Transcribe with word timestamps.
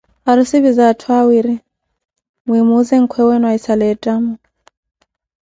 Harussi 0.25 0.57
pizaa 0.63 0.89
atthu 0.93 1.09
awiri, 1.21 1.55
mwimuuze 2.47 2.95
nkwewenu 3.03 3.45
ahisala 3.49 3.83
eettamo. 3.93 4.33